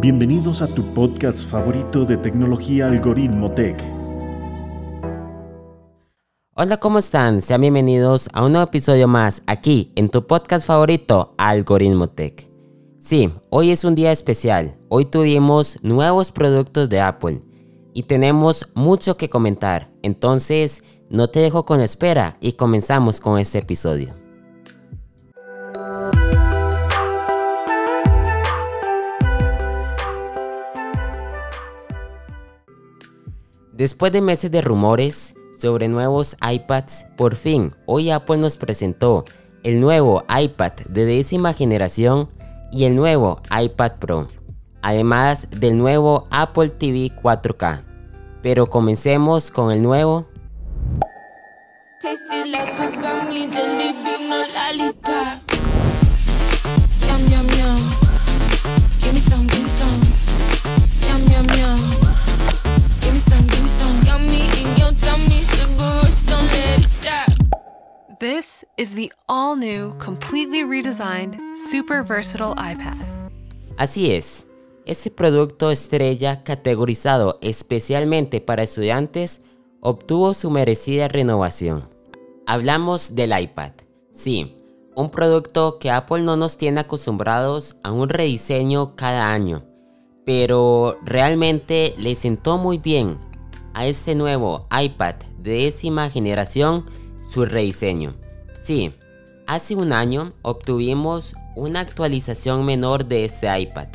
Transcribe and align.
Bienvenidos 0.00 0.62
a 0.62 0.68
tu 0.68 0.84
podcast 0.94 1.44
favorito 1.44 2.04
de 2.04 2.16
tecnología 2.16 2.86
Algoritmo 2.86 3.50
Tech. 3.50 3.76
Hola, 6.54 6.76
¿cómo 6.76 7.00
están? 7.00 7.42
Sean 7.42 7.62
bienvenidos 7.62 8.28
a 8.32 8.44
un 8.44 8.52
nuevo 8.52 8.68
episodio 8.68 9.08
más 9.08 9.42
aquí 9.48 9.90
en 9.96 10.08
tu 10.08 10.24
podcast 10.24 10.64
favorito 10.64 11.34
Algoritmo 11.36 12.08
Tech. 12.08 12.48
Sí, 13.00 13.28
hoy 13.50 13.72
es 13.72 13.82
un 13.82 13.96
día 13.96 14.12
especial. 14.12 14.78
Hoy 14.88 15.04
tuvimos 15.04 15.78
nuevos 15.82 16.30
productos 16.30 16.88
de 16.88 17.00
Apple 17.00 17.40
y 17.92 18.04
tenemos 18.04 18.68
mucho 18.74 19.16
que 19.16 19.28
comentar. 19.28 19.90
Entonces, 20.02 20.84
no 21.10 21.28
te 21.28 21.40
dejo 21.40 21.64
con 21.64 21.80
espera 21.80 22.36
y 22.40 22.52
comenzamos 22.52 23.18
con 23.18 23.40
este 23.40 23.58
episodio. 23.58 24.12
Después 33.78 34.10
de 34.10 34.20
meses 34.20 34.50
de 34.50 34.60
rumores 34.60 35.36
sobre 35.56 35.86
nuevos 35.86 36.36
iPads, 36.42 37.06
por 37.16 37.36
fin 37.36 37.72
hoy 37.86 38.10
Apple 38.10 38.38
nos 38.38 38.58
presentó 38.58 39.24
el 39.62 39.80
nuevo 39.80 40.24
iPad 40.28 40.72
de 40.88 41.04
décima 41.04 41.52
generación 41.52 42.28
y 42.72 42.86
el 42.86 42.96
nuevo 42.96 43.40
iPad 43.56 43.92
Pro, 44.00 44.26
además 44.82 45.46
del 45.52 45.78
nuevo 45.78 46.26
Apple 46.32 46.70
TV 46.70 47.12
4K. 47.22 47.84
Pero 48.42 48.66
comencemos 48.66 49.52
con 49.52 49.70
el 49.70 49.80
nuevo 49.80 50.26
This 68.20 68.66
is 68.76 68.94
the 68.94 69.12
all 69.28 69.54
new, 69.54 69.96
completely 69.98 70.64
redesigned, 70.64 71.38
super 71.70 72.02
versatile 72.02 72.52
iPad. 72.58 72.96
Así 73.76 74.10
es, 74.10 74.44
este 74.86 75.12
producto 75.12 75.70
estrella 75.70 76.42
categorizado 76.42 77.38
especialmente 77.42 78.40
para 78.40 78.64
estudiantes 78.64 79.40
obtuvo 79.80 80.34
su 80.34 80.50
merecida 80.50 81.06
renovación. 81.06 81.88
Hablamos 82.44 83.14
del 83.14 83.38
iPad. 83.38 83.70
Sí, 84.10 84.56
un 84.96 85.10
producto 85.10 85.78
que 85.78 85.92
Apple 85.92 86.22
no 86.22 86.36
nos 86.36 86.58
tiene 86.58 86.80
acostumbrados 86.80 87.76
a 87.84 87.92
un 87.92 88.08
rediseño 88.08 88.96
cada 88.96 89.32
año, 89.32 89.62
pero 90.26 90.98
realmente 91.04 91.94
le 91.98 92.16
sentó 92.16 92.58
muy 92.58 92.78
bien 92.78 93.16
a 93.74 93.86
este 93.86 94.16
nuevo 94.16 94.66
iPad 94.76 95.14
de 95.38 95.52
décima 95.52 96.10
generación 96.10 96.84
su 97.28 97.44
rediseño. 97.44 98.14
Sí, 98.64 98.92
hace 99.46 99.74
un 99.74 99.92
año 99.92 100.32
obtuvimos 100.42 101.36
una 101.56 101.80
actualización 101.80 102.64
menor 102.64 103.04
de 103.04 103.24
este 103.24 103.60
iPad, 103.60 103.88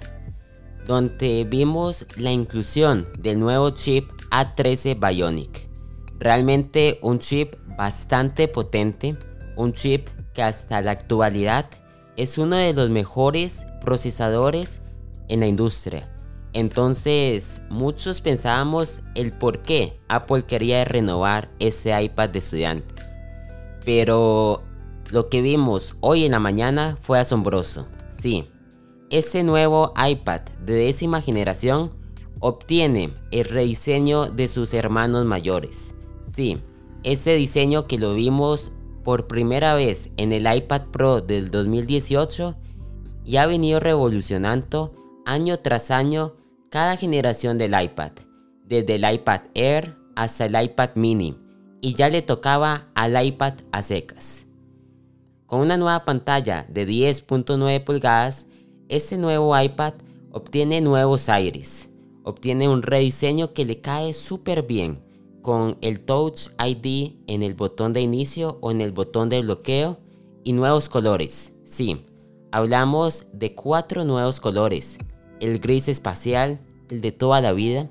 donde 0.86 1.46
vimos 1.50 2.06
la 2.16 2.32
inclusión 2.32 3.08
del 3.20 3.40
nuevo 3.40 3.72
chip 3.72 4.10
A13 4.32 5.00
Bionic. 5.00 5.68
Realmente 6.20 7.00
un 7.02 7.20
chip 7.20 7.56
bastante 7.78 8.48
potente, 8.48 9.18
un 9.56 9.74
chip 9.74 10.08
que 10.34 10.44
hasta 10.44 10.82
la 10.82 10.92
actualidad 10.92 11.66
es 12.18 12.38
uno 12.38 12.58
de 12.58 12.74
los 12.74 12.90
mejores 12.90 13.66
procesadores 13.82 14.82
en 15.28 15.40
la 15.40 15.48
industria. 15.48 16.10
Entonces, 16.54 17.62
muchos 17.70 18.22
pensábamos 18.22 19.02
el 19.16 19.32
por 19.34 19.64
qué 19.64 20.00
Apple 20.08 20.44
quería 20.44 20.86
renovar 20.86 21.50
ese 21.60 22.00
iPad 22.00 22.30
de 22.30 22.40
estudiantes. 22.40 23.18
Pero 23.86 24.64
lo 25.10 25.30
que 25.30 25.42
vimos 25.42 25.96
hoy 26.02 26.26
en 26.26 26.32
la 26.32 26.40
mañana 26.40 26.98
fue 27.00 27.20
asombroso. 27.20 27.88
Sí, 28.10 28.48
ese 29.10 29.44
nuevo 29.44 29.94
iPad 29.96 30.42
de 30.66 30.74
décima 30.74 31.22
generación 31.22 31.92
obtiene 32.40 33.14
el 33.32 33.46
rediseño 33.46 34.26
de 34.28 34.48
sus 34.48 34.74
hermanos 34.74 35.26
mayores. 35.26 35.94
Sí, 36.24 36.62
ese 37.04 37.36
diseño 37.36 37.86
que 37.88 37.98
lo 37.98 38.14
vimos 38.14 38.72
por 39.04 39.28
primera 39.28 39.76
vez 39.76 40.12
en 40.18 40.32
el 40.32 40.52
iPad 40.52 40.84
Pro 40.92 41.22
del 41.22 41.52
2018 41.52 42.56
y 43.26 43.38
ha 43.38 43.46
venido 43.46 43.80
revolucionando 43.80 44.96
año 45.26 45.60
tras 45.60 45.92
año 45.92 46.36
cada 46.70 46.98
generación 46.98 47.58
del 47.58 47.80
iPad, 47.80 48.12
desde 48.66 48.96
el 48.96 49.14
iPad 49.14 49.42
Air 49.54 49.96
hasta 50.16 50.46
el 50.46 50.62
iPad 50.62 50.92
mini 50.96 51.43
y 51.84 51.96
ya 51.96 52.08
le 52.08 52.22
tocaba 52.22 52.88
al 52.96 53.24
iPad 53.24 53.56
a 53.74 53.82
secas. 53.82 54.48
Con 55.46 55.60
una 55.60 55.76
nueva 55.76 56.06
pantalla 56.06 56.66
de 56.70 56.88
10.9 56.88 57.84
pulgadas, 57.84 58.48
este 58.88 59.18
nuevo 59.18 59.60
iPad 59.60 59.94
obtiene 60.32 60.80
nuevos 60.80 61.28
aires, 61.28 61.90
obtiene 62.24 62.70
un 62.70 62.84
rediseño 62.84 63.54
que 63.54 63.66
le 63.66 63.82
cae 63.82 64.14
súper 64.14 64.64
bien 64.64 65.04
con 65.42 65.78
el 65.82 66.00
Touch 66.00 66.48
ID 66.58 67.16
en 67.28 67.44
el 67.44 67.54
botón 67.54 67.92
de 67.92 68.00
inicio 68.00 68.60
o 68.62 68.72
en 68.72 68.80
el 68.80 68.94
botón 68.94 69.28
de 69.28 69.42
bloqueo 69.42 70.00
y 70.46 70.54
nuevos 70.54 70.88
colores. 70.88 71.52
Sí, 71.66 72.06
hablamos 72.54 73.26
de 73.34 73.56
cuatro 73.56 74.06
nuevos 74.06 74.40
colores, 74.40 75.00
el 75.42 75.60
gris 75.60 75.90
espacial, 75.90 76.62
el 76.90 77.02
de 77.02 77.12
toda 77.12 77.42
la 77.42 77.52
vida, 77.52 77.90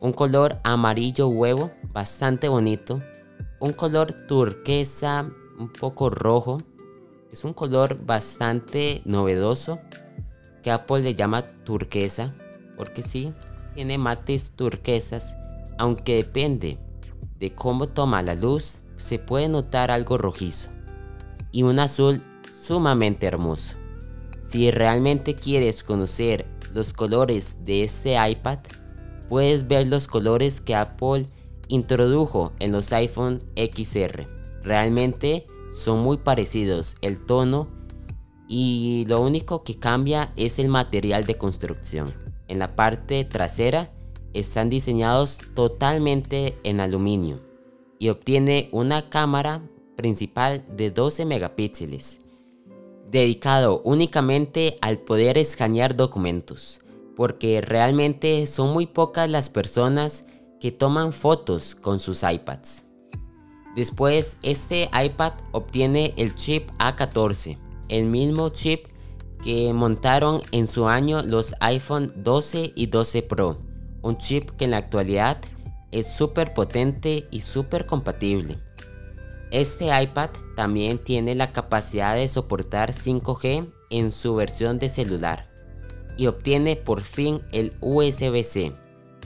un 0.00 0.12
color 0.12 0.60
amarillo 0.64 1.28
huevo 1.28 1.72
bastante 1.92 2.48
bonito, 2.48 3.02
un 3.60 3.72
color 3.72 4.12
turquesa 4.26 5.28
un 5.58 5.72
poco 5.72 6.10
rojo, 6.10 6.58
es 7.32 7.44
un 7.44 7.52
color 7.52 8.04
bastante 8.04 9.02
novedoso 9.04 9.80
que 10.62 10.70
Apple 10.70 11.00
le 11.00 11.14
llama 11.14 11.46
turquesa, 11.64 12.32
porque 12.76 13.02
sí, 13.02 13.32
tiene 13.74 13.98
mates 13.98 14.52
turquesas, 14.52 15.36
aunque 15.78 16.16
depende 16.16 16.78
de 17.38 17.54
cómo 17.54 17.88
toma 17.88 18.22
la 18.22 18.34
luz, 18.34 18.80
se 18.96 19.18
puede 19.18 19.48
notar 19.48 19.90
algo 19.90 20.18
rojizo 20.18 20.70
y 21.52 21.62
un 21.62 21.78
azul 21.78 22.22
sumamente 22.62 23.26
hermoso. 23.26 23.76
Si 24.42 24.70
realmente 24.70 25.34
quieres 25.34 25.82
conocer 25.82 26.46
los 26.72 26.92
colores 26.92 27.64
de 27.64 27.84
este 27.84 28.16
iPad, 28.30 28.58
puedes 29.28 29.68
ver 29.68 29.86
los 29.86 30.06
colores 30.06 30.60
que 30.60 30.74
Apple 30.74 31.26
introdujo 31.68 32.52
en 32.58 32.72
los 32.72 32.92
iPhone 32.92 33.42
XR. 33.56 34.26
Realmente 34.62 35.46
son 35.72 36.00
muy 36.00 36.16
parecidos 36.16 36.96
el 37.02 37.24
tono 37.24 37.68
y 38.48 39.04
lo 39.08 39.20
único 39.20 39.62
que 39.62 39.78
cambia 39.78 40.32
es 40.36 40.58
el 40.58 40.68
material 40.68 41.26
de 41.26 41.36
construcción. 41.36 42.14
En 42.48 42.58
la 42.58 42.74
parte 42.74 43.24
trasera 43.24 43.92
están 44.32 44.70
diseñados 44.70 45.40
totalmente 45.54 46.58
en 46.64 46.80
aluminio 46.80 47.40
y 47.98 48.08
obtiene 48.08 48.68
una 48.72 49.10
cámara 49.10 49.62
principal 49.96 50.64
de 50.76 50.90
12 50.90 51.24
megapíxeles, 51.24 52.20
dedicado 53.10 53.82
únicamente 53.84 54.78
al 54.80 54.98
poder 54.98 55.36
escanear 55.36 55.96
documentos, 55.96 56.80
porque 57.18 57.60
realmente 57.60 58.46
son 58.46 58.72
muy 58.72 58.86
pocas 58.86 59.28
las 59.28 59.50
personas 59.50 60.24
que 60.60 60.70
toman 60.70 61.12
fotos 61.12 61.74
con 61.74 61.98
sus 61.98 62.22
iPads. 62.22 62.84
Después, 63.74 64.36
este 64.44 64.88
iPad 64.94 65.32
obtiene 65.50 66.14
el 66.16 66.36
chip 66.36 66.70
A14, 66.78 67.58
el 67.88 68.04
mismo 68.04 68.50
chip 68.50 68.86
que 69.42 69.72
montaron 69.72 70.42
en 70.52 70.68
su 70.68 70.86
año 70.86 71.24
los 71.24 71.56
iPhone 71.58 72.12
12 72.14 72.72
y 72.76 72.86
12 72.86 73.22
Pro, 73.22 73.58
un 74.00 74.16
chip 74.18 74.50
que 74.50 74.66
en 74.66 74.70
la 74.70 74.76
actualidad 74.76 75.40
es 75.90 76.06
súper 76.06 76.54
potente 76.54 77.26
y 77.32 77.40
súper 77.40 77.86
compatible. 77.86 78.60
Este 79.50 79.86
iPad 79.86 80.30
también 80.54 81.02
tiene 81.02 81.34
la 81.34 81.50
capacidad 81.50 82.14
de 82.14 82.28
soportar 82.28 82.92
5G 82.92 83.72
en 83.90 84.12
su 84.12 84.36
versión 84.36 84.78
de 84.78 84.88
celular 84.88 85.57
y 86.18 86.26
obtiene 86.26 86.76
por 86.76 87.02
fin 87.02 87.40
el 87.52 87.72
USB-C, 87.80 88.72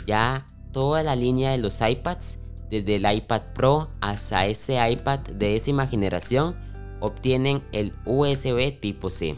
ya 0.06 0.46
toda 0.72 1.02
la 1.02 1.16
línea 1.16 1.50
de 1.50 1.58
los 1.58 1.80
iPads, 1.80 2.38
desde 2.70 2.94
el 2.94 3.12
iPad 3.12 3.42
Pro 3.54 3.90
hasta 4.00 4.46
ese 4.46 4.78
iPad 4.90 5.20
de 5.20 5.52
décima 5.52 5.86
generación, 5.86 6.56
obtienen 7.00 7.62
el 7.72 7.92
USB 8.04 8.78
tipo 8.78 9.10
C. 9.10 9.34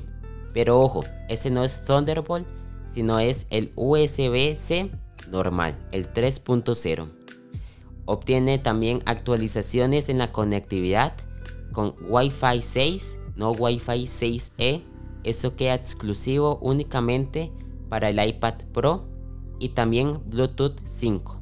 Pero 0.52 0.80
ojo, 0.80 1.04
ese 1.28 1.50
no 1.50 1.64
es 1.64 1.84
Thunderbolt, 1.84 2.46
sino 2.92 3.18
es 3.18 3.46
el 3.50 3.72
USB-C 3.76 4.90
normal, 5.30 5.78
el 5.90 6.12
3.0. 6.12 7.08
Obtiene 8.04 8.58
también 8.58 9.02
actualizaciones 9.06 10.08
en 10.08 10.18
la 10.18 10.30
conectividad 10.30 11.14
con 11.72 11.94
Wi-Fi 12.08 12.60
6, 12.60 13.18
no 13.36 13.52
Wi-Fi 13.52 14.04
6E. 14.04 14.82
Eso 15.24 15.56
queda 15.56 15.74
exclusivo 15.74 16.58
únicamente 16.60 17.52
para 17.88 18.10
el 18.10 18.24
iPad 18.24 18.54
Pro 18.72 19.08
y 19.58 19.70
también 19.70 20.20
Bluetooth 20.26 20.80
5. 20.84 21.40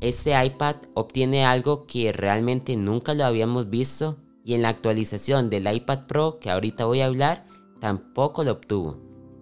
Este 0.00 0.44
iPad 0.44 0.76
obtiene 0.94 1.46
algo 1.46 1.86
que 1.86 2.12
realmente 2.12 2.76
nunca 2.76 3.14
lo 3.14 3.24
habíamos 3.24 3.70
visto 3.70 4.18
y 4.44 4.54
en 4.54 4.62
la 4.62 4.68
actualización 4.68 5.48
del 5.48 5.72
iPad 5.72 6.06
Pro 6.06 6.38
que 6.38 6.50
ahorita 6.50 6.84
voy 6.84 7.00
a 7.00 7.06
hablar 7.06 7.46
tampoco 7.80 8.44
lo 8.44 8.52
obtuvo, 8.52 8.98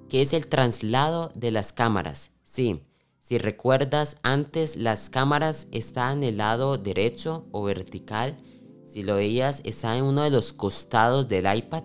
que 0.08 0.22
es 0.22 0.32
el 0.32 0.46
traslado 0.46 1.32
de 1.34 1.50
las 1.50 1.72
cámaras. 1.72 2.30
Sí, 2.44 2.82
si 3.18 3.38
recuerdas 3.38 4.16
antes 4.22 4.76
las 4.76 5.10
cámaras 5.10 5.66
estaban 5.72 6.18
en 6.18 6.28
el 6.28 6.36
lado 6.38 6.78
derecho 6.78 7.46
o 7.50 7.64
vertical, 7.64 8.36
si 8.86 9.02
lo 9.02 9.16
veías 9.16 9.60
estaba 9.64 9.96
en 9.96 10.04
uno 10.04 10.22
de 10.22 10.30
los 10.30 10.52
costados 10.52 11.28
del 11.28 11.52
iPad 11.52 11.84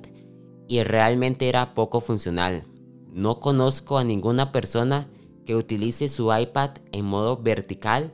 y 0.70 0.84
realmente 0.84 1.50
era 1.50 1.74
poco 1.74 2.00
funcional. 2.00 2.64
No 3.12 3.40
conozco 3.42 3.98
a 3.98 4.06
ninguna 4.06 4.54
persona 4.54 5.10
que 5.46 5.56
utilice 5.56 6.08
su 6.08 6.34
iPad 6.34 6.70
en 6.92 7.06
modo 7.06 7.42
vertical 7.42 8.14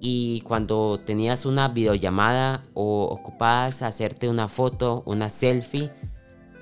y 0.00 0.40
cuando 0.40 1.00
tenías 1.06 1.46
una 1.46 1.68
videollamada 1.68 2.64
o 2.74 3.04
ocupabas 3.04 3.80
hacerte 3.82 4.28
una 4.28 4.48
foto, 4.48 5.04
una 5.06 5.30
selfie, 5.30 5.92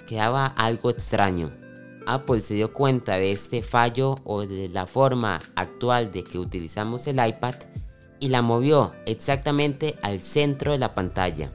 quedaba 0.07 0.47
algo 0.47 0.91
extraño. 0.91 1.51
Apple 2.07 2.43
se 2.43 2.55
dio 2.55 2.75
cuenta 2.75 3.17
de 3.17 3.33
este 3.33 3.63
fallo 3.63 4.17
o 4.25 4.47
de 4.47 4.69
la 4.69 4.87
forma 4.87 5.41
actual 5.57 6.13
de 6.13 6.25
que 6.25 6.39
utilizamos 6.39 7.07
el 7.07 7.27
iPad 7.27 7.55
y 8.21 8.29
la 8.29 8.43
movió 8.43 8.93
exactamente 9.07 9.97
al 10.03 10.21
centro 10.21 10.73
de 10.73 10.79
la 10.79 10.95
pantalla, 10.95 11.51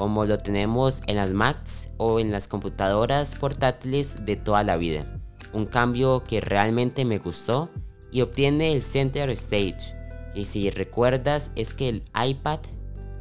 como 0.00 0.24
lo 0.24 0.38
tenemos 0.38 1.02
en 1.08 1.16
las 1.16 1.30
Macs 1.30 1.90
o 1.98 2.20
en 2.20 2.30
las 2.30 2.48
computadoras 2.48 3.34
portátiles 3.34 4.24
de 4.24 4.34
toda 4.34 4.64
la 4.64 4.78
vida. 4.78 5.04
Un 5.52 5.66
cambio 5.66 6.24
que 6.24 6.40
realmente 6.40 7.04
me 7.04 7.18
gustó 7.18 7.68
y 8.10 8.22
obtiene 8.22 8.72
el 8.72 8.82
Center 8.82 9.28
Stage. 9.28 9.94
Y 10.34 10.46
si 10.46 10.70
recuerdas 10.70 11.50
es 11.54 11.74
que 11.74 11.90
el 11.90 12.02
iPad 12.18 12.60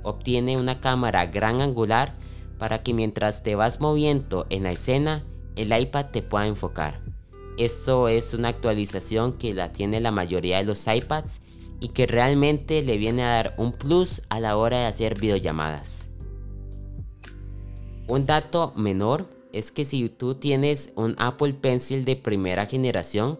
obtiene 0.03 0.55
una 0.55 0.79
cámara 0.79 1.25
gran 1.25 1.59
angular 1.59 2.13
para 2.57 2.81
que 2.81 2.93
mientras 2.93 3.43
te 3.43 3.55
vas 3.55 3.81
moviendo 3.81 4.47
en 4.49 4.63
la 4.63 4.71
escena, 4.71 5.25
el 5.57 5.77
iPad 5.77 6.05
te 6.13 6.21
pueda 6.21 6.47
enfocar. 6.47 7.01
Esto 7.57 8.07
es 8.07 8.33
una 8.33 8.47
actualización 8.47 9.33
que 9.33 9.53
la 9.53 9.73
tiene 9.73 9.99
la 9.99 10.11
mayoría 10.11 10.59
de 10.59 10.63
los 10.63 10.87
iPads 10.87 11.41
y 11.81 11.89
que 11.89 12.07
realmente 12.07 12.81
le 12.83 12.97
viene 12.97 13.23
a 13.23 13.33
dar 13.33 13.55
un 13.57 13.73
plus 13.73 14.21
a 14.29 14.39
la 14.39 14.55
hora 14.55 14.77
de 14.77 14.85
hacer 14.85 15.19
videollamadas. 15.19 16.08
Un 18.09 18.25
dato 18.25 18.73
menor 18.75 19.29
es 19.53 19.71
que 19.71 19.85
si 19.85 20.09
tú 20.09 20.33
tienes 20.33 20.91
un 20.95 21.15
Apple 21.19 21.53
Pencil 21.53 22.06
de 22.06 22.15
primera 22.15 22.65
generación, 22.65 23.38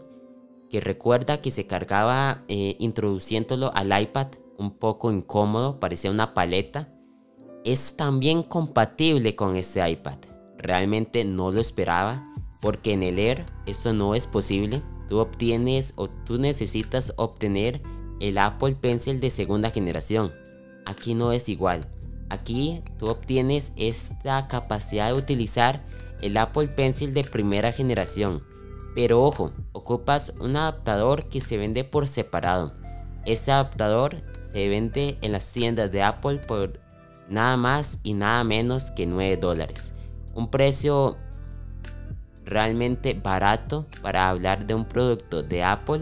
que 0.70 0.80
recuerda 0.80 1.42
que 1.42 1.50
se 1.50 1.66
cargaba 1.66 2.44
eh, 2.48 2.76
introduciéndolo 2.78 3.72
al 3.74 4.00
iPad 4.00 4.28
un 4.60 4.70
poco 4.78 5.12
incómodo, 5.12 5.80
parecía 5.80 6.12
una 6.12 6.36
paleta, 6.36 6.88
es 7.66 7.98
también 7.98 8.44
compatible 8.44 9.36
con 9.36 9.56
este 9.56 9.90
iPad. 9.90 10.20
Realmente 10.60 11.26
no 11.26 11.52
lo 11.52 11.60
esperaba 11.60 12.28
porque 12.62 12.94
en 12.94 13.02
el 13.02 13.18
Air 13.18 13.48
esto 13.66 13.92
no 13.94 14.14
es 14.14 14.28
posible. 14.28 14.84
Tú 15.08 15.18
obtienes 15.18 15.94
o 15.96 16.10
tú 16.10 16.38
necesitas 16.38 17.14
obtener 17.18 17.82
el 18.20 18.38
Apple 18.38 18.76
Pencil 18.80 19.20
de 19.20 19.32
segunda 19.32 19.72
generación. 19.72 20.32
Aquí 20.86 21.16
no 21.16 21.32
es 21.32 21.50
igual. 21.50 21.88
Aquí 22.30 22.84
tú 22.98 23.08
obtienes 23.08 23.74
esta 23.76 24.48
capacidad 24.48 25.08
de 25.08 25.14
utilizar 25.14 25.82
el 26.22 26.38
Apple 26.38 26.68
Pencil 26.68 27.14
de 27.14 27.24
primera 27.24 27.72
generación. 27.72 28.44
Pero 28.96 29.24
ojo, 29.24 29.52
ocupas 29.72 30.34
un 30.40 30.56
adaptador 30.56 31.30
que 31.30 31.42
se 31.42 31.58
vende 31.58 31.84
por 31.84 32.08
separado. 32.08 32.74
Este 33.26 33.52
adaptador 33.52 34.18
se 34.52 34.68
vende 34.68 35.18
en 35.22 35.32
las 35.32 35.52
tiendas 35.52 35.92
de 35.92 36.04
Apple 36.04 36.40
por 36.40 36.80
nada 37.30 37.58
más 37.58 38.00
y 38.04 38.14
nada 38.14 38.44
menos 38.44 38.92
que 38.92 39.06
9 39.06 39.38
dólares. 39.38 39.94
Un 40.34 40.50
precio 40.50 41.18
realmente 42.46 43.14
barato 43.14 43.86
para 44.02 44.30
hablar 44.30 44.66
de 44.66 44.74
un 44.74 44.86
producto 44.86 45.44
de 45.44 45.64
Apple 45.64 46.02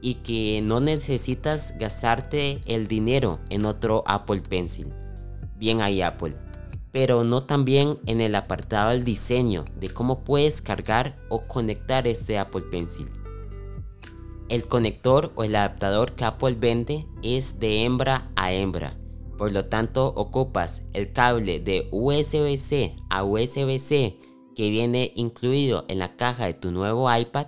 y 0.00 0.14
que 0.14 0.60
no 0.62 0.80
necesitas 0.80 1.74
gastarte 1.78 2.60
el 2.66 2.88
dinero 2.88 3.40
en 3.50 3.66
otro 3.66 4.04
Apple 4.06 4.40
Pencil. 4.40 4.92
Bien 5.60 5.80
ahí 5.80 6.02
Apple. 6.02 6.36
Pero 6.90 7.22
no 7.22 7.44
también 7.44 7.98
en 8.06 8.20
el 8.20 8.34
apartado 8.34 8.90
del 8.90 9.04
diseño 9.04 9.64
de 9.78 9.90
cómo 9.90 10.24
puedes 10.24 10.60
cargar 10.60 11.16
o 11.28 11.42
conectar 11.42 12.08
este 12.08 12.36
Apple 12.36 12.64
Pencil. 12.72 13.08
El 14.48 14.66
conector 14.66 15.30
o 15.36 15.44
el 15.44 15.54
adaptador 15.54 16.16
que 16.16 16.24
Apple 16.24 16.56
vende 16.58 17.06
es 17.22 17.60
de 17.60 17.84
hembra 17.84 18.28
a 18.34 18.52
hembra 18.52 18.96
por 19.40 19.52
lo 19.52 19.64
tanto, 19.64 20.12
ocupas 20.16 20.82
el 20.92 21.14
cable 21.14 21.60
de 21.60 21.88
USB-C 21.92 22.94
a 23.08 23.24
USB-C 23.24 24.18
que 24.54 24.68
viene 24.68 25.12
incluido 25.16 25.86
en 25.88 25.98
la 25.98 26.14
caja 26.14 26.44
de 26.44 26.52
tu 26.52 26.70
nuevo 26.72 27.10
iPad 27.10 27.46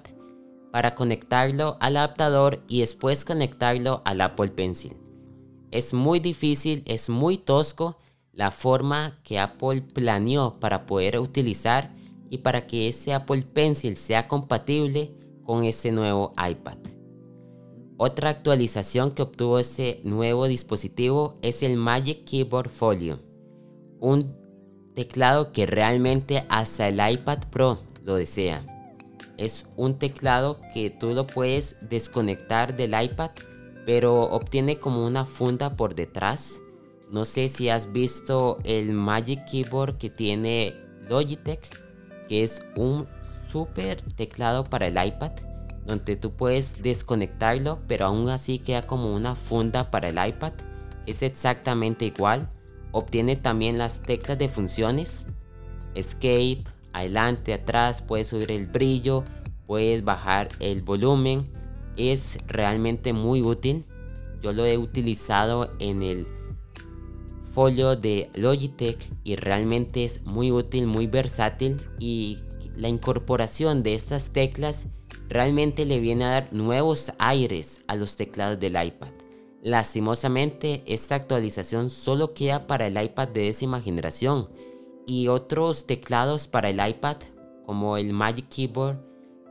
para 0.70 0.94
conectarlo 0.94 1.76
al 1.80 1.98
adaptador 1.98 2.64
y 2.66 2.80
después 2.80 3.26
conectarlo 3.26 4.00
al 4.06 4.22
Apple 4.22 4.48
Pencil. 4.48 4.96
Es 5.70 5.92
muy 5.92 6.18
difícil, 6.18 6.82
es 6.86 7.10
muy 7.10 7.36
tosco 7.36 7.98
la 8.32 8.50
forma 8.50 9.18
que 9.22 9.38
Apple 9.38 9.82
planeó 9.82 10.58
para 10.58 10.86
poder 10.86 11.18
utilizar 11.18 11.94
y 12.30 12.38
para 12.38 12.66
que 12.66 12.88
ese 12.88 13.12
Apple 13.12 13.42
Pencil 13.42 13.96
sea 13.96 14.26
compatible 14.26 15.12
con 15.44 15.64
este 15.64 15.92
nuevo 15.92 16.32
iPad. 16.38 16.78
Otra 17.98 18.30
actualización 18.30 19.12
que 19.12 19.22
obtuvo 19.22 19.58
este 19.58 20.00
nuevo 20.02 20.48
dispositivo 20.48 21.38
es 21.42 21.62
el 21.62 21.76
Magic 21.76 22.24
Keyboard 22.24 22.70
Folio, 22.70 23.20
un 24.00 24.34
teclado 24.94 25.52
que 25.52 25.66
realmente 25.66 26.44
hasta 26.48 26.88
el 26.88 27.00
iPad 27.12 27.38
Pro 27.50 27.78
lo 28.02 28.16
desea. 28.16 28.64
Es 29.36 29.66
un 29.76 29.98
teclado 29.98 30.60
que 30.72 30.90
tú 30.90 31.14
lo 31.14 31.26
puedes 31.26 31.76
desconectar 31.80 32.74
del 32.76 33.00
iPad, 33.00 33.30
pero 33.86 34.20
obtiene 34.20 34.78
como 34.78 35.06
una 35.06 35.24
funda 35.24 35.76
por 35.76 35.94
detrás. 35.94 36.60
No 37.12 37.26
sé 37.26 37.48
si 37.48 37.68
has 37.68 37.92
visto 37.92 38.58
el 38.64 38.94
Magic 38.94 39.44
Keyboard 39.44 39.98
que 39.98 40.08
tiene 40.08 40.74
Logitech, 41.10 41.60
que 42.26 42.42
es 42.42 42.62
un 42.74 43.06
super 43.50 44.00
teclado 44.16 44.64
para 44.64 44.86
el 44.86 44.94
iPad 44.94 45.32
donde 45.84 46.16
tú 46.16 46.32
puedes 46.32 46.82
desconectarlo, 46.82 47.80
pero 47.86 48.06
aún 48.06 48.30
así 48.30 48.58
queda 48.58 48.82
como 48.82 49.14
una 49.14 49.34
funda 49.34 49.90
para 49.90 50.08
el 50.08 50.26
iPad. 50.26 50.54
Es 51.04 51.22
exactamente 51.22 52.06
igual. 52.06 52.48
Obtiene 52.92 53.36
también 53.36 53.76
las 53.76 54.00
teclas 54.00 54.38
de 54.38 54.48
funciones. 54.48 55.26
Escape, 55.94 56.64
adelante, 56.94 57.52
atrás, 57.52 58.00
puedes 58.00 58.28
subir 58.28 58.52
el 58.52 58.68
brillo, 58.68 59.22
puedes 59.66 60.02
bajar 60.02 60.48
el 60.60 60.80
volumen. 60.80 61.50
Es 61.96 62.38
realmente 62.46 63.12
muy 63.12 63.42
útil. 63.42 63.84
Yo 64.40 64.52
lo 64.52 64.64
he 64.64 64.78
utilizado 64.78 65.70
en 65.78 66.02
el 66.02 66.26
folio 67.52 67.96
de 67.96 68.30
Logitech 68.34 69.10
y 69.24 69.36
realmente 69.36 70.04
es 70.04 70.24
muy 70.24 70.50
útil, 70.50 70.86
muy 70.86 71.06
versátil 71.06 71.82
y 71.98 72.38
la 72.76 72.88
incorporación 72.88 73.82
de 73.82 73.94
estas 73.94 74.30
teclas 74.30 74.86
realmente 75.28 75.84
le 75.84 76.00
viene 76.00 76.24
a 76.24 76.30
dar 76.30 76.52
nuevos 76.52 77.12
aires 77.18 77.82
a 77.86 77.96
los 77.96 78.16
teclados 78.16 78.58
del 78.58 78.82
iPad. 78.82 79.10
Lastimosamente, 79.62 80.82
esta 80.86 81.14
actualización 81.14 81.90
solo 81.90 82.34
queda 82.34 82.66
para 82.66 82.86
el 82.86 83.00
iPad 83.00 83.28
de 83.28 83.42
décima 83.42 83.80
generación 83.80 84.48
y 85.06 85.28
otros 85.28 85.86
teclados 85.86 86.48
para 86.48 86.70
el 86.70 86.86
iPad, 86.86 87.16
como 87.64 87.96
el 87.96 88.12
Magic 88.12 88.48
Keyboard, 88.48 88.98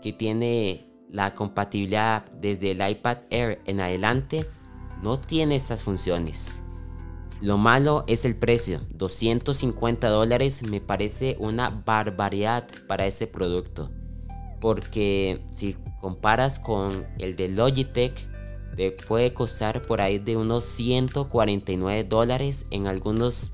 que 0.02 0.12
tiene 0.12 0.88
la 1.08 1.36
compatibilidad 1.36 2.30
desde 2.32 2.72
el 2.72 2.90
iPad 2.90 3.20
Air 3.30 3.62
en 3.66 3.80
adelante, 3.80 4.50
no 5.02 5.20
tiene 5.20 5.56
estas 5.56 5.82
funciones. 5.82 6.62
Lo 7.42 7.58
malo 7.58 8.04
es 8.08 8.24
el 8.24 8.36
precio, 8.36 8.82
250 8.94 10.08
dólares 10.10 10.62
me 10.64 10.80
parece 10.80 11.36
una 11.40 11.70
barbaridad 11.70 12.68
para 12.88 13.08
ese 13.08 13.28
producto 13.28 13.90
porque 14.62 15.44
si 15.52 15.76
comparas 16.00 16.60
con 16.60 17.06
el 17.18 17.36
de 17.36 17.50
Logitech, 17.50 18.30
te 18.78 18.92
puede 18.92 19.34
costar 19.34 19.82
por 19.82 20.00
ahí 20.00 20.20
de 20.20 20.38
unos 20.38 20.64
149 20.64 22.06
dólares 22.06 22.66
en 22.72 22.88
algunos, 22.88 23.54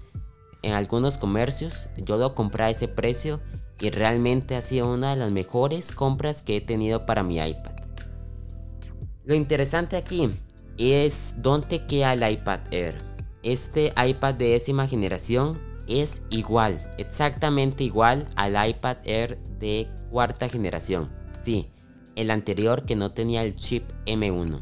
en 0.62 0.74
algunos 0.74 1.18
comercios. 1.18 1.88
Yo 1.98 2.18
lo 2.18 2.36
compré 2.36 2.66
a 2.66 2.70
ese 2.70 2.88
precio 2.88 3.40
y 3.80 3.90
realmente 3.90 4.56
ha 4.56 4.62
sido 4.62 4.94
una 4.94 5.12
de 5.12 5.16
las 5.16 5.32
mejores 5.32 5.92
compras 5.92 6.44
que 6.44 6.58
he 6.58 6.62
tenido 6.62 7.06
para 7.08 7.24
mi 7.24 7.38
iPad. 7.38 7.72
Lo 9.24 9.34
interesante 9.34 9.98
aquí 9.98 10.30
es 10.78 11.36
dónde 11.38 11.86
queda 11.88 12.14
el 12.14 12.32
iPad 12.32 12.60
Air. 12.72 13.17
Este 13.44 13.94
iPad 13.98 14.36
de 14.36 14.50
décima 14.50 14.88
generación 14.88 15.60
es 15.88 16.22
igual, 16.30 16.94
exactamente 16.98 17.84
igual 17.84 18.28
al 18.36 18.70
iPad 18.70 18.98
Air 19.06 19.40
de 19.60 19.88
cuarta 20.12 20.50
generación. 20.50 21.10
Sí, 21.44 21.70
el 22.16 22.32
anterior 22.32 22.84
que 22.86 22.96
no 22.96 23.12
tenía 23.12 23.44
el 23.44 23.56
chip 23.56 23.90
M1. 24.06 24.62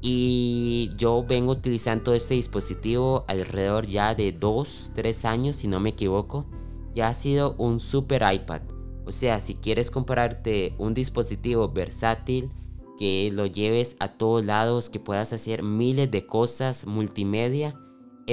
Y 0.00 0.90
yo 0.96 1.24
vengo 1.24 1.52
utilizando 1.52 2.12
este 2.12 2.34
dispositivo 2.34 3.24
alrededor 3.28 3.86
ya 3.86 4.16
de 4.16 4.32
2, 4.32 4.92
3 4.94 5.24
años, 5.26 5.56
si 5.56 5.68
no 5.68 5.78
me 5.78 5.90
equivoco. 5.90 6.46
Ya 6.94 7.08
ha 7.08 7.14
sido 7.14 7.54
un 7.56 7.78
super 7.78 8.22
iPad. 8.34 8.62
O 9.04 9.12
sea, 9.12 9.38
si 9.38 9.54
quieres 9.54 9.92
comprarte 9.92 10.74
un 10.78 10.92
dispositivo 10.92 11.68
versátil, 11.68 12.50
que 12.98 13.30
lo 13.32 13.46
lleves 13.46 13.96
a 14.00 14.08
todos 14.08 14.44
lados, 14.44 14.90
que 14.90 15.00
puedas 15.00 15.32
hacer 15.32 15.62
miles 15.62 16.10
de 16.10 16.26
cosas 16.26 16.86
multimedia, 16.86 17.76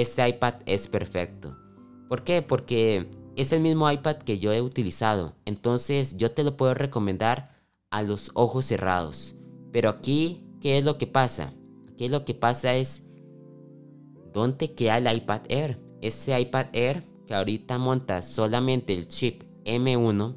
este 0.00 0.28
iPad 0.28 0.54
es 0.66 0.86
perfecto. 0.88 1.56
¿Por 2.08 2.24
qué? 2.24 2.42
Porque 2.42 3.08
es 3.36 3.52
el 3.52 3.60
mismo 3.60 3.90
iPad 3.90 4.16
que 4.16 4.38
yo 4.38 4.52
he 4.52 4.60
utilizado. 4.60 5.34
Entonces 5.44 6.16
yo 6.16 6.32
te 6.32 6.44
lo 6.44 6.56
puedo 6.56 6.74
recomendar 6.74 7.50
a 7.90 8.02
los 8.02 8.30
ojos 8.34 8.66
cerrados. 8.66 9.36
Pero 9.72 9.88
aquí, 9.88 10.44
¿qué 10.60 10.78
es 10.78 10.84
lo 10.84 10.98
que 10.98 11.06
pasa? 11.06 11.52
Aquí 11.92 12.08
lo 12.08 12.24
que 12.24 12.34
pasa 12.34 12.74
es, 12.74 13.02
¿dónde 14.32 14.74
queda 14.74 14.98
el 14.98 15.16
iPad 15.16 15.42
Air? 15.48 15.78
Ese 16.00 16.38
iPad 16.38 16.66
Air 16.72 17.02
que 17.26 17.34
ahorita 17.34 17.78
monta 17.78 18.22
solamente 18.22 18.92
el 18.92 19.06
chip 19.06 19.44
M1 19.64 20.36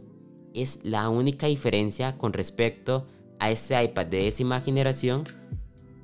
es 0.53 0.79
la 0.83 1.09
única 1.09 1.47
diferencia 1.47 2.17
con 2.17 2.33
respecto 2.33 3.07
a 3.39 3.49
ese 3.49 3.81
iPad 3.81 4.05
de 4.05 4.23
décima 4.25 4.61
generación 4.61 5.23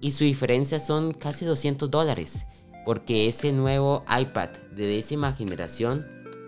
y 0.01 0.11
su 0.11 0.23
diferencia 0.23 0.79
son 0.79 1.11
casi 1.11 1.45
200 1.45 1.91
dólares 1.91 2.45
porque 2.89 3.27
ese 3.27 3.51
nuevo 3.51 4.03
iPad 4.10 4.50
de 4.75 4.88
décima 4.88 5.31
generación 5.34 6.08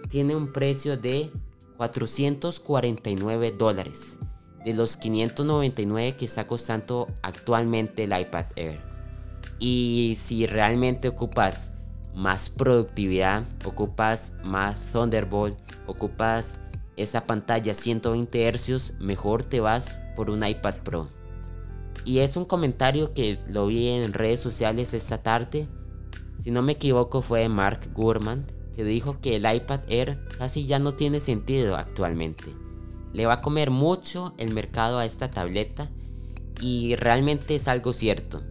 tiene 0.10 0.36
un 0.36 0.52
precio 0.52 0.98
de 0.98 1.30
449 1.78 3.52
dólares 3.52 4.18
de 4.66 4.74
los 4.74 4.98
599 4.98 6.14
que 6.18 6.26
está 6.26 6.48
costando 6.48 7.10
actualmente 7.22 8.06
el 8.06 8.20
iPad 8.20 8.46
Air. 8.56 8.82
Y 9.60 10.18
si 10.20 10.48
realmente 10.48 11.10
ocupas 11.10 11.74
más 12.16 12.50
productividad, 12.50 13.44
ocupas 13.64 14.34
más 14.44 14.80
Thunderbolt, 14.92 15.60
ocupas 15.86 16.56
esa 16.98 17.26
pantalla 17.26 17.76
120 17.76 18.52
Hz, 18.52 18.94
mejor 19.00 19.44
te 19.44 19.60
vas 19.60 20.02
por 20.16 20.32
un 20.32 20.44
iPad 20.44 20.78
Pro. 20.78 21.08
Y 22.04 22.18
es 22.18 22.36
un 22.36 22.46
comentario 22.46 23.14
que 23.14 23.38
lo 23.48 23.68
vi 23.68 23.90
en 23.90 24.12
redes 24.14 24.40
sociales 24.40 24.96
esta 24.96 25.22
tarde. 25.22 25.68
Si 26.42 26.50
no 26.50 26.64
me 26.64 26.72
equivoco 26.72 27.22
fue 27.22 27.48
Mark 27.50 27.92
Gurman, 27.94 28.48
que 28.76 28.84
dijo 28.84 29.22
que 29.22 29.36
el 29.36 29.46
iPad 29.46 29.82
Air 29.90 30.26
casi 30.40 30.66
ya 30.66 30.80
no 30.80 30.96
tiene 30.96 31.20
sentido 31.20 31.76
actualmente. 31.76 32.46
Le 33.14 33.28
va 33.28 33.34
a 33.34 33.42
comer 33.42 33.70
mucho 33.70 34.34
el 34.40 34.52
mercado 34.52 34.98
a 34.98 35.06
esta 35.06 35.30
tableta 35.30 35.92
y 36.60 36.96
realmente 36.96 37.54
es 37.54 37.68
algo 37.68 37.94
cierto. 37.94 38.42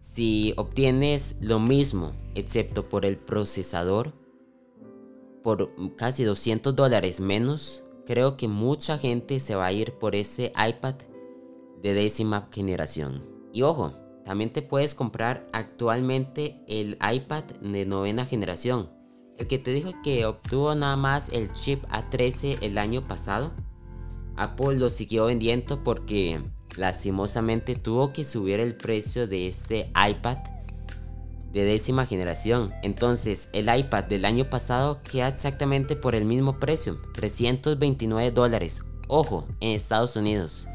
Si 0.00 0.54
obtienes 0.56 1.34
lo 1.40 1.58
mismo, 1.58 2.12
excepto 2.36 2.88
por 2.88 3.04
el 3.04 3.16
procesador, 3.16 4.12
por 5.42 5.72
casi 5.96 6.22
200 6.22 6.76
dólares 6.76 7.18
menos, 7.18 7.82
creo 8.06 8.36
que 8.36 8.46
mucha 8.46 8.96
gente 8.96 9.40
se 9.40 9.56
va 9.56 9.66
a 9.66 9.72
ir 9.72 9.94
por 9.94 10.14
ese 10.14 10.52
iPad 10.52 10.94
de 11.82 11.94
décima 11.94 12.48
generación. 12.52 13.24
Y 13.52 13.62
ojo, 13.62 14.03
también 14.24 14.52
te 14.52 14.62
puedes 14.62 14.94
comprar 14.94 15.46
actualmente 15.52 16.62
el 16.66 16.98
iPad 17.12 17.44
de 17.60 17.86
novena 17.86 18.24
generación. 18.24 18.90
El 19.38 19.46
que 19.46 19.58
te 19.58 19.72
dijo 19.72 19.92
que 20.02 20.26
obtuvo 20.26 20.74
nada 20.74 20.96
más 20.96 21.28
el 21.30 21.52
chip 21.52 21.84
A13 21.86 22.58
el 22.62 22.78
año 22.78 23.06
pasado. 23.06 23.52
Apple 24.36 24.76
lo 24.76 24.90
siguió 24.90 25.26
vendiendo 25.26 25.84
porque 25.84 26.42
lastimosamente 26.76 27.76
tuvo 27.76 28.12
que 28.12 28.24
subir 28.24 28.60
el 28.60 28.76
precio 28.76 29.26
de 29.26 29.48
este 29.48 29.92
iPad 29.94 30.38
de 31.52 31.64
décima 31.64 32.06
generación. 32.06 32.72
Entonces 32.82 33.48
el 33.52 33.74
iPad 33.74 34.04
del 34.04 34.24
año 34.24 34.48
pasado 34.50 35.00
queda 35.02 35.28
exactamente 35.28 35.96
por 35.96 36.14
el 36.14 36.24
mismo 36.24 36.58
precio, 36.58 37.00
329 37.12 38.30
dólares. 38.30 38.82
Ojo, 39.06 39.46
en 39.60 39.70
Estados 39.72 40.16
Unidos. 40.16 40.66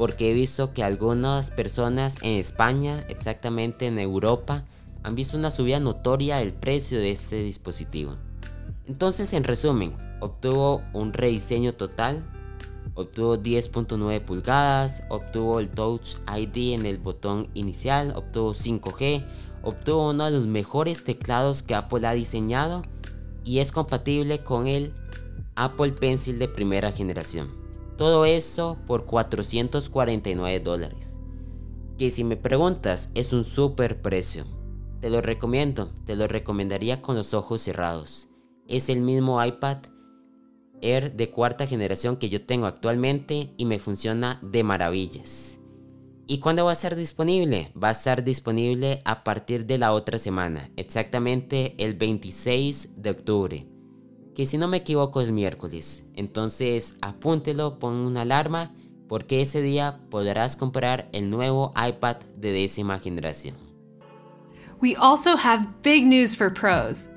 Porque 0.00 0.30
he 0.30 0.32
visto 0.32 0.72
que 0.72 0.82
algunas 0.82 1.50
personas 1.50 2.16
en 2.22 2.38
España, 2.38 3.04
exactamente 3.10 3.84
en 3.84 3.98
Europa, 3.98 4.64
han 5.02 5.14
visto 5.14 5.36
una 5.36 5.50
subida 5.50 5.78
notoria 5.78 6.38
del 6.38 6.54
precio 6.54 6.98
de 6.98 7.10
este 7.10 7.42
dispositivo. 7.42 8.16
Entonces, 8.86 9.34
en 9.34 9.44
resumen, 9.44 9.94
obtuvo 10.20 10.82
un 10.94 11.12
rediseño 11.12 11.74
total, 11.74 12.24
obtuvo 12.94 13.36
10.9 13.36 14.22
pulgadas, 14.22 15.02
obtuvo 15.10 15.60
el 15.60 15.68
Touch 15.68 16.14
ID 16.34 16.72
en 16.72 16.86
el 16.86 16.96
botón 16.96 17.48
inicial, 17.52 18.14
obtuvo 18.16 18.54
5G, 18.54 19.22
obtuvo 19.62 20.08
uno 20.08 20.24
de 20.24 20.30
los 20.30 20.46
mejores 20.46 21.04
teclados 21.04 21.62
que 21.62 21.74
Apple 21.74 22.06
ha 22.06 22.14
diseñado 22.14 22.80
y 23.44 23.58
es 23.58 23.70
compatible 23.70 24.42
con 24.44 24.66
el 24.66 24.94
Apple 25.56 25.92
Pencil 25.92 26.38
de 26.38 26.48
primera 26.48 26.90
generación. 26.90 27.59
Todo 28.00 28.24
eso 28.24 28.78
por 28.86 29.04
449 29.04 30.60
dólares. 30.60 31.18
Que 31.98 32.10
si 32.10 32.24
me 32.24 32.38
preguntas 32.38 33.10
es 33.14 33.34
un 33.34 33.44
super 33.44 34.00
precio. 34.00 34.46
Te 35.02 35.10
lo 35.10 35.20
recomiendo, 35.20 35.92
te 36.06 36.16
lo 36.16 36.26
recomendaría 36.26 37.02
con 37.02 37.14
los 37.14 37.34
ojos 37.34 37.60
cerrados. 37.60 38.30
Es 38.66 38.88
el 38.88 39.02
mismo 39.02 39.44
iPad 39.44 39.82
Air 40.80 41.12
de 41.12 41.28
cuarta 41.28 41.66
generación 41.66 42.16
que 42.16 42.30
yo 42.30 42.46
tengo 42.46 42.64
actualmente 42.64 43.52
y 43.58 43.66
me 43.66 43.78
funciona 43.78 44.40
de 44.40 44.64
maravillas. 44.64 45.58
¿Y 46.26 46.38
cuándo 46.38 46.64
va 46.64 46.72
a 46.72 46.76
ser 46.76 46.96
disponible? 46.96 47.70
Va 47.76 47.88
a 47.88 47.92
estar 47.92 48.24
disponible 48.24 49.02
a 49.04 49.24
partir 49.24 49.66
de 49.66 49.76
la 49.76 49.92
otra 49.92 50.16
semana, 50.16 50.70
exactamente 50.76 51.74
el 51.76 51.98
26 51.98 52.92
de 52.96 53.10
octubre, 53.10 53.66
que 54.40 54.46
si 54.46 54.56
no 54.56 54.68
me 54.68 54.78
equivoco 54.78 55.20
es 55.20 55.30
miércoles. 55.30 56.06
Entonces 56.16 56.96
apúntelo, 57.02 57.78
pon 57.78 57.92
una 57.92 58.22
alarma, 58.22 58.72
porque 59.06 59.42
ese 59.42 59.60
día 59.60 60.00
podrás 60.08 60.56
comprar 60.56 61.10
el 61.12 61.28
nuevo 61.28 61.74
iPad 61.76 62.16
de 62.38 62.50
décima 62.50 62.98
generación. 62.98 63.54
We 64.80 64.96
also 64.98 65.36
have 65.36 65.66
big 65.82 66.06
news 66.06 66.34
for 66.34 66.54
pros. 66.54 67.10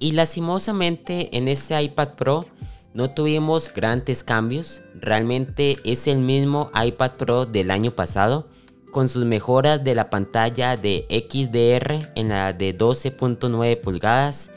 Y 0.00 0.12
lastimosamente 0.12 1.34
en 1.34 1.48
este 1.48 1.82
iPad 1.82 2.10
Pro 2.10 2.44
no 2.92 3.10
tuvimos 3.12 3.72
grandes 3.72 4.22
cambios, 4.22 4.82
realmente 5.00 5.78
es 5.82 6.06
el 6.08 6.18
mismo 6.18 6.70
iPad 6.74 7.12
Pro 7.12 7.46
del 7.46 7.70
año 7.70 7.92
pasado, 7.92 8.50
con 8.90 9.08
sus 9.08 9.24
mejoras 9.24 9.82
de 9.82 9.94
la 9.94 10.10
pantalla 10.10 10.76
de 10.76 11.06
XDR 11.08 12.12
en 12.16 12.28
la 12.28 12.52
de 12.52 12.76
12.9 12.76 13.80
pulgadas, 13.80 14.50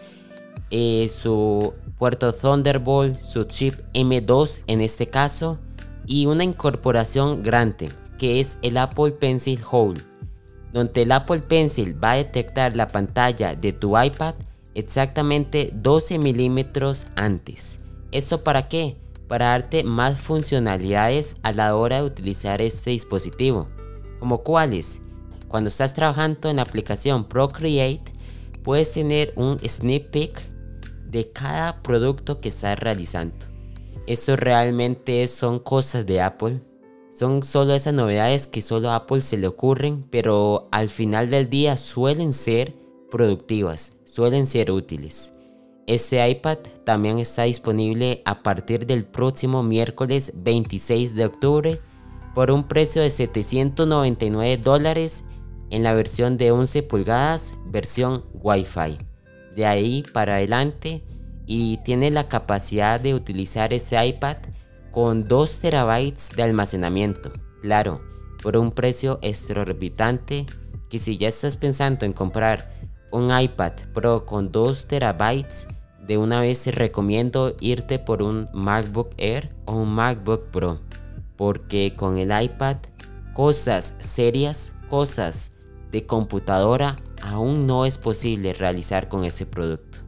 eh, 0.71 1.09
su 1.09 1.73
puerto 1.97 2.33
Thunderbolt, 2.33 3.19
su 3.19 3.45
chip 3.45 3.75
M2 3.93 4.61
en 4.67 4.81
este 4.81 5.07
caso, 5.07 5.59
y 6.05 6.25
una 6.25 6.43
incorporación 6.43 7.43
grande 7.43 7.91
que 8.17 8.39
es 8.39 8.57
el 8.61 8.77
Apple 8.77 9.11
Pencil 9.11 9.59
Hole, 9.69 10.01
donde 10.73 11.01
el 11.01 11.11
Apple 11.11 11.41
Pencil 11.41 12.01
va 12.01 12.11
a 12.11 12.17
detectar 12.17 12.75
la 12.75 12.87
pantalla 12.87 13.55
de 13.55 13.73
tu 13.73 13.99
iPad 13.99 14.35
exactamente 14.73 15.69
12 15.73 16.19
milímetros 16.19 17.07
antes. 17.15 17.79
¿Eso 18.11 18.43
para 18.43 18.67
qué? 18.67 18.97
Para 19.27 19.47
darte 19.47 19.83
más 19.83 20.19
funcionalidades 20.19 21.35
a 21.41 21.53
la 21.53 21.75
hora 21.75 21.97
de 21.97 22.03
utilizar 22.03 22.61
este 22.61 22.91
dispositivo. 22.91 23.67
¿Como 24.19 24.43
cuáles? 24.43 25.01
Cuando 25.47 25.69
estás 25.69 25.93
trabajando 25.93 26.49
en 26.49 26.57
la 26.57 26.63
aplicación 26.63 27.25
Procreate, 27.25 28.03
puedes 28.63 28.91
tener 28.91 29.33
un 29.35 29.57
sneak 29.59 30.09
peek 30.11 30.54
de 31.09 31.31
cada 31.31 31.81
producto 31.81 32.39
que 32.39 32.49
estás 32.49 32.79
realizando. 32.79 33.35
Eso 34.07 34.35
realmente 34.35 35.25
son 35.27 35.59
cosas 35.59 36.05
de 36.05 36.21
Apple. 36.21 36.61
Son 37.17 37.43
solo 37.43 37.73
esas 37.73 37.93
novedades 37.93 38.47
que 38.47 38.61
solo 38.61 38.89
a 38.89 38.97
Apple 38.97 39.21
se 39.21 39.37
le 39.37 39.47
ocurren, 39.47 40.05
pero 40.09 40.67
al 40.71 40.89
final 40.89 41.29
del 41.29 41.49
día 41.49 41.77
suelen 41.77 42.33
ser 42.33 42.73
productivas, 43.09 43.95
suelen 44.03 44.47
ser 44.47 44.71
útiles. 44.71 45.31
Este 45.87 46.27
iPad 46.27 46.57
también 46.83 47.19
está 47.19 47.43
disponible 47.43 48.21
a 48.25 48.41
partir 48.41 48.85
del 48.85 49.05
próximo 49.05 49.63
miércoles 49.63 50.33
26 50.35 51.15
de 51.15 51.25
octubre 51.25 51.81
por 52.33 52.51
un 52.51 52.67
precio 52.67 53.01
de 53.01 53.09
799 53.09 54.57
dólares 54.57 55.23
en 55.69 55.83
la 55.83 55.93
versión 55.93 56.37
de 56.37 56.51
11 56.51 56.83
pulgadas, 56.83 57.55
versión 57.67 58.23
Wi-Fi. 58.33 58.97
De 59.55 59.65
ahí 59.65 60.03
para 60.13 60.35
adelante 60.35 61.03
y 61.45 61.77
tiene 61.77 62.11
la 62.11 62.27
capacidad 62.27 62.99
de 62.99 63.13
utilizar 63.13 63.73
este 63.73 64.03
iPad 64.03 64.37
con 64.91 65.27
2 65.27 65.59
terabytes 65.59 66.29
de 66.35 66.43
almacenamiento. 66.43 67.31
Claro, 67.61 68.01
por 68.41 68.57
un 68.57 68.71
precio 68.71 69.19
exorbitante 69.21 70.45
que 70.89 70.99
si 70.99 71.17
ya 71.17 71.27
estás 71.27 71.57
pensando 71.57 72.05
en 72.05 72.13
comprar 72.13 72.71
un 73.11 73.31
iPad 73.37 73.73
Pro 73.93 74.25
con 74.25 74.51
2 74.51 74.87
terabytes, 74.87 75.67
de 76.05 76.17
una 76.17 76.39
vez 76.39 76.67
recomiendo 76.67 77.55
irte 77.59 77.97
por 77.97 78.21
un 78.21 78.47
MacBook 78.53 79.13
Air 79.17 79.55
o 79.65 79.73
un 79.73 79.89
MacBook 79.89 80.49
Pro. 80.51 80.79
porque 81.35 81.93
con 81.95 82.17
el 82.17 82.31
iPad 82.43 82.77
cosas 83.33 83.93
serias, 83.99 84.73
cosas 84.89 85.51
de 85.91 86.05
computadora 86.05 86.95
aún 87.21 87.67
no 87.67 87.85
es 87.85 87.97
posible 87.97 88.53
realizar 88.53 89.09
con 89.09 89.23
ese 89.23 89.45
producto. 89.45 89.99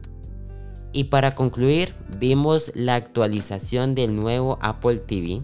Y 0.92 1.04
para 1.04 1.34
concluir, 1.34 1.94
vimos 2.18 2.72
la 2.74 2.94
actualización 2.94 3.94
del 3.94 4.16
nuevo 4.16 4.58
Apple 4.62 4.98
TV. 4.98 5.42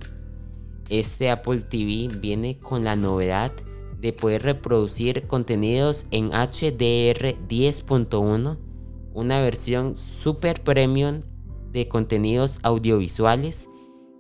Este 0.89 1.31
Apple 1.31 1.61
TV 1.61 2.09
viene 2.19 2.59
con 2.59 2.85
la 2.85 2.97
novedad 2.97 3.53
de 4.01 4.13
poder 4.13 4.43
reproducir 4.43 5.27
contenidos 5.27 6.07
en 6.11 6.31
HDR 6.31 7.37
10.1, 7.49 8.59
una 9.13 9.41
versión 9.41 9.97
super 9.97 10.63
premium 10.63 11.23
de 11.73 11.89
contenidos 11.89 12.59
audiovisuales 12.63 13.69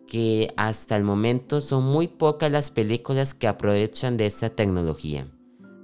que 0.06 0.52
hasta 0.56 0.96
el 0.96 1.04
momento 1.04 1.60
son 1.60 1.84
muy 1.84 2.08
pocas 2.08 2.50
las 2.50 2.70
películas 2.70 3.34
que 3.34 3.48
aprovechan 3.48 4.16
de 4.16 4.26
esta 4.26 4.50
tecnología. 4.50 5.26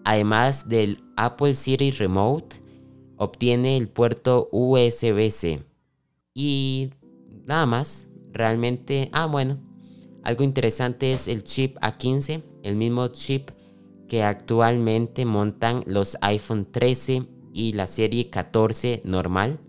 Además 0.04 0.68
del 0.68 1.02
Apple 1.16 1.54
Siri 1.54 1.90
Remote, 1.90 2.56
obtiene 3.16 3.76
el 3.76 3.88
puerto 3.88 4.48
USB-C. 4.52 5.62
Y 6.34 6.90
nada 7.46 7.66
más, 7.66 8.08
realmente, 8.32 9.10
ah 9.12 9.26
bueno, 9.26 9.58
algo 10.22 10.44
interesante 10.44 11.12
es 11.12 11.28
el 11.28 11.44
chip 11.44 11.76
A15, 11.78 12.42
el 12.62 12.76
mismo 12.76 13.08
chip 13.08 13.50
que 14.08 14.22
actualmente 14.22 15.24
montan 15.24 15.82
los 15.86 16.18
iPhone 16.20 16.66
13 16.70 17.22
y 17.52 17.72
la 17.72 17.86
serie 17.86 18.28
14 18.28 19.02
normal, 19.04 19.60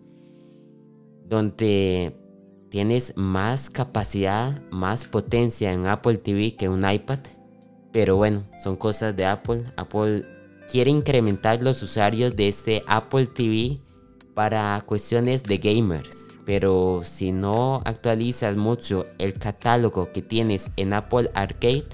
donde 1.27 2.15
tienes 2.69 3.13
más 3.17 3.69
capacidad, 3.69 4.61
más 4.71 5.05
potencia 5.05 5.71
en 5.73 5.87
Apple 5.87 6.17
TV 6.17 6.55
que 6.55 6.69
un 6.69 6.89
iPad. 6.89 7.19
Pero 7.91 8.15
bueno, 8.15 8.43
son 8.61 8.75
cosas 8.75 9.15
de 9.15 9.25
Apple. 9.25 9.63
Apple 9.75 10.25
quiere 10.69 10.89
incrementar 10.89 11.61
los 11.61 11.83
usuarios 11.83 12.35
de 12.35 12.47
este 12.47 12.83
Apple 12.87 13.27
TV 13.27 13.79
para 14.33 14.81
cuestiones 14.85 15.43
de 15.43 15.57
gamers. 15.57 16.27
Pero 16.45 17.01
si 17.03 17.31
no 17.31 17.81
actualizas 17.85 18.55
mucho 18.55 19.05
el 19.17 19.33
catálogo 19.35 20.11
que 20.11 20.21
tienes 20.21 20.71
en 20.77 20.93
Apple 20.93 21.29
Arcade, 21.33 21.87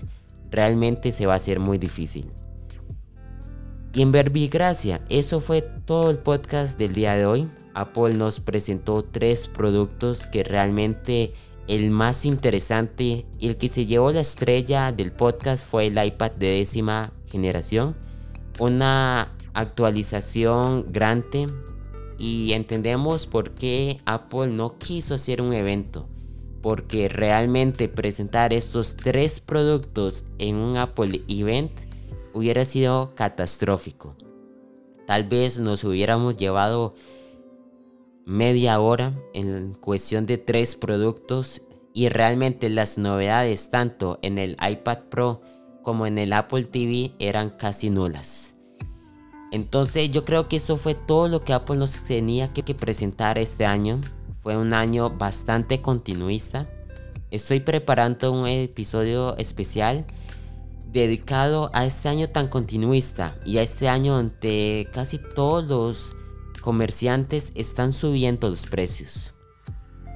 realmente 0.51 1.11
se 1.11 1.25
va 1.25 1.33
a 1.33 1.37
hacer 1.37 1.59
muy 1.59 1.77
difícil. 1.77 2.29
Y 3.93 4.03
en 4.03 4.11
verbigracia, 4.11 5.01
eso 5.09 5.39
fue 5.39 5.61
todo 5.61 6.11
el 6.11 6.19
podcast 6.19 6.77
del 6.77 6.93
día 6.93 7.15
de 7.15 7.25
hoy. 7.25 7.49
Apple 7.73 8.13
nos 8.13 8.39
presentó 8.39 9.03
tres 9.03 9.47
productos 9.47 10.27
que 10.27 10.43
realmente 10.43 11.33
el 11.67 11.91
más 11.91 12.25
interesante 12.25 13.25
y 13.39 13.47
el 13.47 13.57
que 13.57 13.67
se 13.67 13.85
llevó 13.85 14.11
la 14.11 14.21
estrella 14.21 14.91
del 14.91 15.11
podcast 15.11 15.67
fue 15.67 15.87
el 15.87 16.03
iPad 16.03 16.31
de 16.31 16.47
décima 16.59 17.11
generación. 17.29 17.95
Una 18.59 19.33
actualización 19.53 20.85
grande 20.91 21.47
y 22.17 22.53
entendemos 22.53 23.27
por 23.27 23.51
qué 23.51 23.99
Apple 24.05 24.47
no 24.47 24.77
quiso 24.77 25.15
hacer 25.15 25.41
un 25.41 25.53
evento. 25.53 26.07
Porque 26.61 27.07
realmente 27.07 27.87
presentar 27.87 28.53
estos 28.53 28.97
tres 28.97 29.39
productos 29.39 30.25
en 30.39 30.55
un 30.55 30.77
Apple 30.77 31.21
Event 31.27 31.71
hubiera 32.33 32.65
sido 32.65 33.13
catastrófico. 33.15 34.15
Tal 35.05 35.23
vez 35.25 35.59
nos 35.59 35.83
hubiéramos 35.83 36.37
llevado 36.37 36.95
media 38.27 38.81
hora 38.81 39.13
en 39.33 39.73
cuestión 39.73 40.25
de 40.25 40.37
tres 40.37 40.75
productos 40.75 41.61
y 41.93 42.09
realmente 42.09 42.69
las 42.69 42.97
novedades 42.97 43.69
tanto 43.69 44.19
en 44.21 44.37
el 44.37 44.57
iPad 44.61 45.03
Pro 45.09 45.41
como 45.81 46.05
en 46.05 46.17
el 46.17 46.33
Apple 46.33 46.65
TV 46.65 47.13
eran 47.19 47.51
casi 47.51 47.89
nulas. 47.89 48.53
Entonces 49.53 50.11
yo 50.11 50.25
creo 50.25 50.49
que 50.49 50.57
eso 50.57 50.75
fue 50.75 50.93
todo 50.93 51.29
lo 51.29 51.41
que 51.41 51.53
Apple 51.53 51.77
nos 51.77 52.03
tenía 52.03 52.51
que, 52.51 52.75
presentar 52.75 53.37
este 53.37 53.65
año. 53.65 54.01
Fue 54.43 54.57
un 54.57 54.73
año 54.73 55.09
bastante 55.09 55.81
continuista. 55.81 56.69
Estoy 57.31 57.61
preparando 57.61 58.33
un 58.33 58.45
episodio 58.45 59.37
especial 59.37 60.05
dedicado 60.91 61.71
a 61.73 61.85
este 61.85 62.09
año 62.09 62.27
tan 62.27 62.49
continuista 62.49 63.37
y 63.45 63.57
a 63.57 63.61
este 63.61 63.87
año 63.87 64.17
donde 64.17 64.89
casi 64.91 65.17
todos 65.17 65.63
los 65.63 66.13
comerciantes 66.67 67.53
están 67.55 67.93
subiendo 67.93 68.49
los 68.49 68.65
precios. 68.65 69.31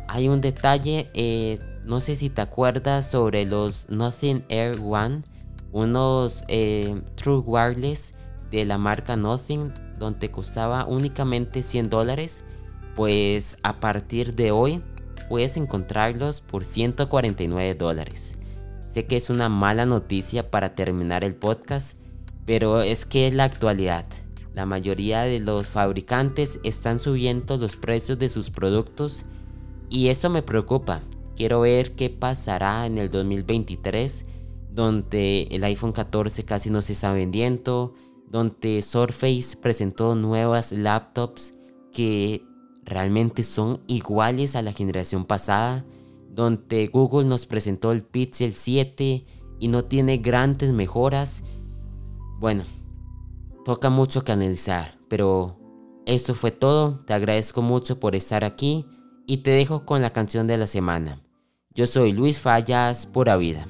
Hay 0.09 0.27
un 0.27 0.41
detalle, 0.41 1.09
eh, 1.13 1.59
no 1.85 2.01
sé 2.01 2.17
si 2.17 2.29
te 2.29 2.41
acuerdas 2.41 3.09
sobre 3.09 3.45
los 3.45 3.89
Nothing 3.89 4.43
Air 4.49 4.77
One, 4.83 5.23
unos 5.71 6.43
eh, 6.49 7.01
True 7.15 7.37
Wireless 7.37 8.13
de 8.51 8.65
la 8.65 8.77
marca 8.77 9.15
Nothing, 9.15 9.73
donde 9.97 10.29
costaba 10.29 10.85
únicamente 10.85 11.63
100 11.63 11.89
dólares. 11.89 12.43
Pues 12.97 13.57
a 13.63 13.79
partir 13.79 14.35
de 14.35 14.51
hoy 14.51 14.83
puedes 15.29 15.55
encontrarlos 15.55 16.41
por 16.41 16.65
149 16.65 17.75
dólares. 17.75 18.35
Sé 18.81 19.05
que 19.05 19.15
es 19.15 19.29
una 19.29 19.47
mala 19.47 19.85
noticia 19.85 20.51
para 20.51 20.75
terminar 20.75 21.23
el 21.23 21.33
podcast, 21.33 21.95
pero 22.45 22.81
es 22.81 23.05
que 23.05 23.27
es 23.27 23.33
la 23.33 23.45
actualidad. 23.45 24.05
La 24.53 24.65
mayoría 24.65 25.21
de 25.21 25.39
los 25.39 25.67
fabricantes 25.67 26.59
están 26.63 26.99
subiendo 26.99 27.57
los 27.57 27.77
precios 27.77 28.19
de 28.19 28.29
sus 28.29 28.49
productos 28.49 29.25
y 29.89 30.07
eso 30.07 30.29
me 30.29 30.41
preocupa. 30.41 31.01
Quiero 31.35 31.61
ver 31.61 31.95
qué 31.95 32.09
pasará 32.09 32.85
en 32.85 32.97
el 32.97 33.09
2023, 33.09 34.25
donde 34.69 35.43
el 35.51 35.63
iPhone 35.63 35.93
14 35.93 36.43
casi 36.43 36.69
no 36.69 36.81
se 36.81 36.93
está 36.93 37.13
vendiendo, 37.13 37.93
donde 38.29 38.81
Surface 38.81 39.57
presentó 39.57 40.15
nuevas 40.15 40.71
laptops 40.71 41.53
que 41.93 42.43
realmente 42.83 43.43
son 43.43 43.81
iguales 43.87 44.55
a 44.55 44.61
la 44.61 44.73
generación 44.73 45.25
pasada, 45.25 45.85
donde 46.29 46.87
Google 46.87 47.27
nos 47.27 47.45
presentó 47.45 47.91
el 47.91 48.03
Pixel 48.03 48.53
7 48.53 49.23
y 49.59 49.67
no 49.67 49.85
tiene 49.85 50.17
grandes 50.17 50.73
mejoras. 50.73 51.43
Bueno, 52.39 52.63
toca 53.65 53.89
mucho 53.89 54.23
que 54.23 54.31
analizar, 54.31 54.97
pero 55.07 55.57
eso 56.05 56.35
fue 56.35 56.51
todo. 56.51 57.03
Te 57.05 57.13
agradezco 57.13 57.61
mucho 57.61 57.99
por 57.99 58.15
estar 58.15 58.43
aquí 58.43 58.85
y 59.27 59.37
te 59.37 59.51
dejo 59.51 59.85
con 59.85 60.01
la 60.01 60.11
canción 60.11 60.47
de 60.47 60.57
la 60.57 60.67
semana. 60.67 61.21
Yo 61.73 61.87
soy 61.87 62.11
Luis 62.11 62.39
Fallas, 62.39 63.05
pura 63.05 63.37
vida. 63.37 63.65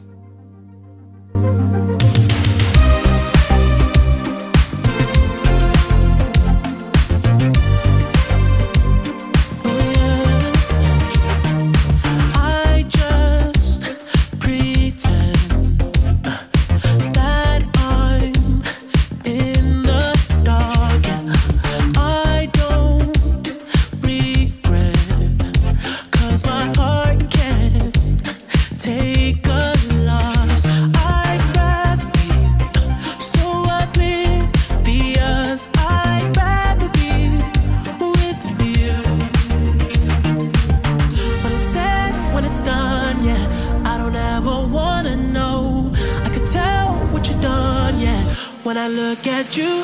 Look 49.12 49.28
at 49.28 49.58
you 49.58 49.84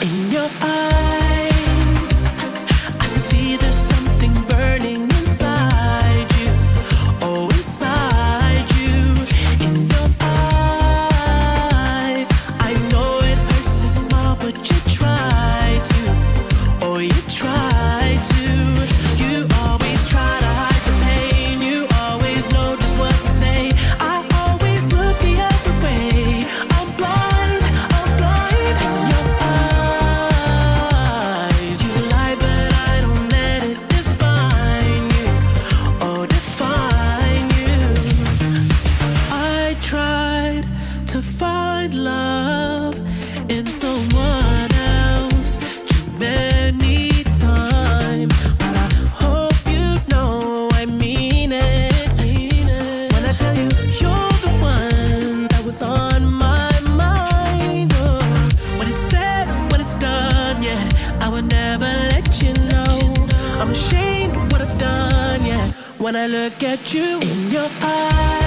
would 61.38 61.50
never 61.52 61.86
let 61.86 62.42
you 62.42 62.52
know. 62.72 63.14
I'm 63.60 63.70
ashamed 63.70 64.36
of 64.36 64.52
what 64.52 64.62
I've 64.62 64.78
done, 64.80 65.46
yeah. 65.46 65.68
When 66.00 66.16
I 66.16 66.26
look 66.26 66.64
at 66.64 66.96
you 66.96 67.20
in 67.20 67.52
your 67.52 67.70
eyes. 67.84 68.47